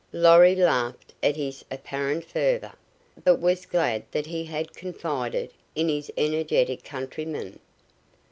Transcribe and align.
Lorry 0.13 0.55
laughed 0.55 1.13
at 1.21 1.35
his 1.35 1.63
apparent 1.69 2.25
fervor, 2.25 2.71
but 3.23 3.35
was 3.35 3.67
glad 3.67 4.01
that 4.13 4.25
he 4.25 4.45
had 4.45 4.73
confided 4.73 5.51
in 5.75 5.89
his 5.89 6.11
energetic 6.17 6.83
countryman. 6.83 7.59